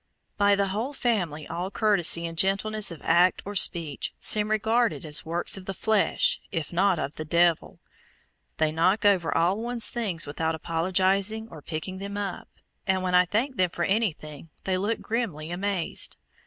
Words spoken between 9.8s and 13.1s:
things without apologizing or picking them up, and